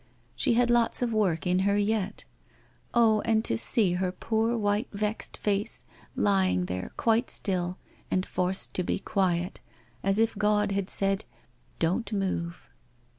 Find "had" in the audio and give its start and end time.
0.55-0.71, 10.71-10.89